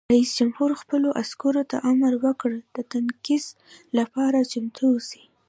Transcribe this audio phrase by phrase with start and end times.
[0.13, 3.43] رئیس جمهور خپلو عسکرو ته امر وکړ؛ د تفتیش
[3.97, 5.21] لپاره چمتو اوسئ!